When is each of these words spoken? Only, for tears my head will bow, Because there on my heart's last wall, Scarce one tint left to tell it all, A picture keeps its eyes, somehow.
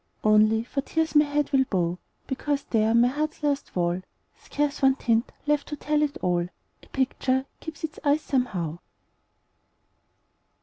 Only, 0.23 0.63
for 0.63 0.81
tears 0.81 1.13
my 1.13 1.25
head 1.25 1.51
will 1.51 1.65
bow, 1.65 1.99
Because 2.25 2.63
there 2.63 2.89
on 2.89 3.01
my 3.01 3.07
heart's 3.07 3.43
last 3.43 3.75
wall, 3.75 4.01
Scarce 4.35 4.81
one 4.81 4.95
tint 4.95 5.31
left 5.45 5.67
to 5.67 5.75
tell 5.75 6.01
it 6.01 6.17
all, 6.23 6.47
A 6.81 6.87
picture 6.87 7.45
keeps 7.59 7.83
its 7.83 7.99
eyes, 8.03 8.21
somehow. 8.21 8.79